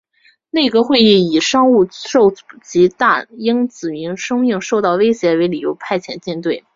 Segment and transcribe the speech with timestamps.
[0.49, 6.63] 内阁会议以商务受阻及大英子民生命受到威胁为理由派遣舰队。